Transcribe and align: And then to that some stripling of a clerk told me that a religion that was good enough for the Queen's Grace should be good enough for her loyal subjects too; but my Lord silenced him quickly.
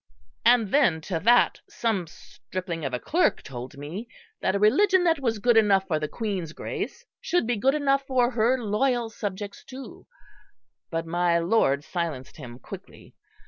And 0.43 0.69
then 0.71 0.99
to 1.01 1.19
that 1.19 1.59
some 1.69 2.07
stripling 2.07 2.83
of 2.85 2.91
a 2.91 2.97
clerk 2.99 3.43
told 3.43 3.77
me 3.77 4.07
that 4.41 4.55
a 4.55 4.59
religion 4.59 5.03
that 5.03 5.19
was 5.19 5.37
good 5.37 5.55
enough 5.57 5.85
for 5.85 5.99
the 5.99 6.07
Queen's 6.07 6.53
Grace 6.53 7.05
should 7.21 7.45
be 7.45 7.55
good 7.55 7.75
enough 7.75 8.07
for 8.07 8.31
her 8.31 8.57
loyal 8.57 9.11
subjects 9.11 9.63
too; 9.63 10.07
but 10.89 11.05
my 11.05 11.37
Lord 11.37 11.83
silenced 11.83 12.37
him 12.37 12.57
quickly. 12.57 13.13